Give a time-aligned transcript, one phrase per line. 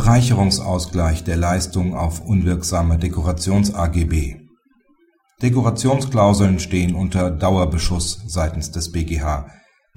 [0.00, 4.36] Bereicherungsausgleich der Leistung auf unwirksame Dekorations-AGB
[5.42, 9.48] Dekorationsklauseln stehen unter Dauerbeschuss seitens des BgH,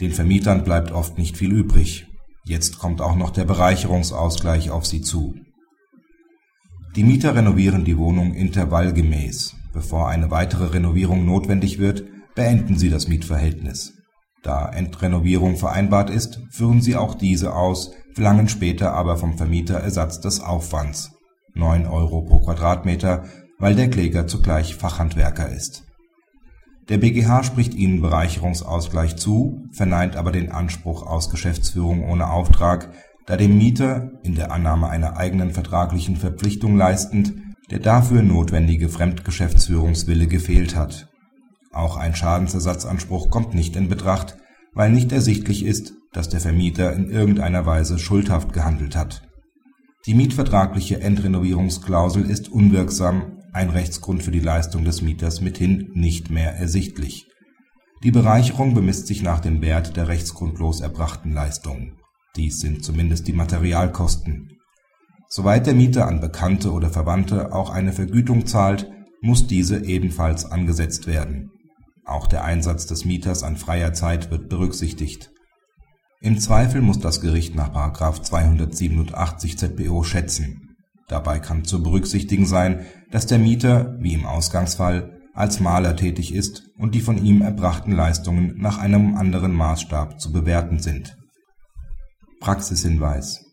[0.02, 2.08] den Vermietern bleibt oft nicht viel übrig.
[2.44, 5.36] Jetzt kommt auch noch der Bereicherungsausgleich auf sie zu.
[6.98, 12.04] Die Mieter renovieren die Wohnung intervallgemäß, bevor eine weitere Renovierung notwendig wird,
[12.36, 13.94] beenden sie das Mietverhältnis.
[14.44, 20.20] Da Endrenovierung vereinbart ist, führen sie auch diese aus, verlangen später aber vom Vermieter Ersatz
[20.20, 21.14] des Aufwands
[21.56, 23.24] (9 Euro pro Quadratmeter
[23.64, 25.86] weil der Kläger zugleich Fachhandwerker ist.
[26.90, 32.92] Der BgH spricht ihnen Bereicherungsausgleich zu, verneint aber den Anspruch aus Geschäftsführung ohne Auftrag,
[33.26, 37.36] da dem Mieter, in der Annahme einer eigenen vertraglichen Verpflichtung leistend,
[37.72, 41.08] der dafür notwendige Fremdgeschäftsführungswille gefehlt hat.
[41.72, 44.36] Auch ein Schadensersatzanspruch kommt nicht in Betracht,
[44.74, 49.24] weil nicht ersichtlich ist, dass der Vermieter in irgendeiner Weise schuldhaft gehandelt hat.
[50.06, 56.56] Die mietvertragliche Endrenovierungsklausel ist unwirksam ein Rechtsgrund für die Leistung des Mieters mithin nicht mehr
[56.56, 57.28] ersichtlich.
[58.04, 61.94] Die Bereicherung bemisst sich nach dem Wert der rechtsgrundlos erbrachten Leistung.
[62.36, 64.58] Dies sind zumindest die Materialkosten.
[65.30, 71.08] Soweit der Mieter an Bekannte oder Verwandte auch eine Vergütung zahlt, muss diese ebenfalls angesetzt
[71.08, 71.52] werden.
[72.06, 75.32] Auch der Einsatz des Mieters an freier Zeit wird berücksichtigt.
[76.22, 77.74] Im Zweifel muss das Gericht nach§
[78.22, 80.64] 287 ZPO schätzen
[81.08, 86.64] Dabei kann zu berücksichtigen sein, dass der Mieter (wie im Ausgangsfall) als Maler tätig ist
[86.78, 91.18] und die von ihm erbrachten Leistungen nach einem anderen Maßstab zu bewerten sind.
[92.40, 93.46] Praxishinweis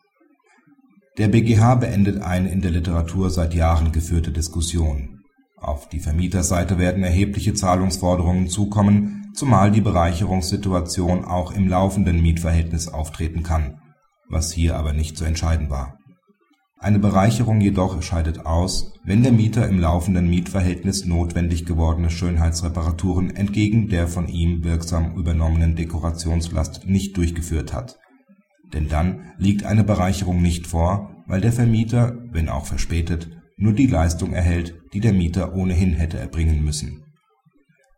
[1.19, 5.20] Der BgH beendet eine in der Literatur seit Jahren geführte Diskussion.
[5.61, 13.43] Auf die Vermieterseite werden erhebliche Zahlungsforderungen zukommen, zumal die Bereicherungssituation auch im laufenden Mietverhältnis auftreten
[13.43, 13.81] kann,
[14.29, 16.01] was hier aber nicht zu entscheiden war
[16.83, 23.89] eine Bereicherung jedoch scheidet aus, wenn der Mieter im laufenden Mietverhältnis notwendig gewordene Schönheitsreparaturen entgegen
[23.89, 27.99] der von ihm wirksam übernommenen Dekorationslast nicht durchgeführt hat.
[28.73, 33.29] Denn dann liegt eine Bereicherung nicht vor, weil der Vermieter, wenn auch verspätet,
[33.61, 37.05] nur die Leistung erhält, die der Mieter ohnehin hätte erbringen müssen.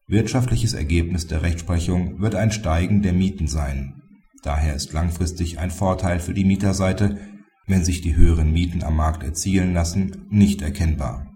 [0.06, 4.03] Wirtschaftliches Ergebnis der Rechtsprechung wird ein Steigen der Mieten sein.
[4.43, 7.19] Daher ist langfristig ein Vorteil für die Mieterseite
[7.67, 11.27] wenn sich die höheren Mieten am Markt erzielen lassen, nicht erkennbar.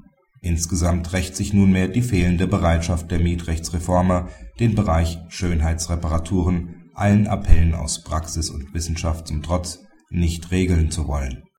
[0.43, 4.28] Insgesamt rächt sich nunmehr die fehlende Bereitschaft der Mietrechtsreformer,
[4.60, 11.45] den Bereich Schönheitsreparaturen allen Appellen aus Praxis und Wissenschaft zum Trotz nicht regeln zu wollen